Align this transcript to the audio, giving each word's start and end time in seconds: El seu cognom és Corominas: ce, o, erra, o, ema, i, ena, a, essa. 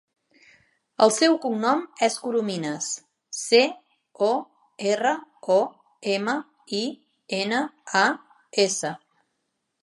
El 1.05 1.11
seu 1.17 1.35
cognom 1.41 1.83
és 2.07 2.15
Corominas: 2.23 2.87
ce, 3.39 3.59
o, 4.29 4.31
erra, 4.95 5.13
o, 5.57 5.59
ema, 6.15 6.37
i, 6.79 6.81
ena, 7.43 7.61
a, 8.03 8.03
essa. 8.67 8.93